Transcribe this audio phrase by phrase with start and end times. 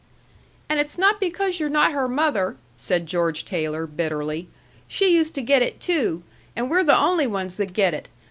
[0.67, 4.49] "And it's not because you're not her mother," said George Taylor, bitterly.
[4.87, 6.23] "She used to get it, too.
[6.55, 8.07] And we're the only ones that get it.